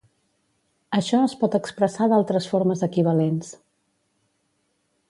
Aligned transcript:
Això 0.99 1.19
es 1.25 1.35
pot 1.43 1.57
expressar 1.59 2.09
d'altres 2.15 2.49
formes 2.55 2.83
equivalents. 2.89 3.55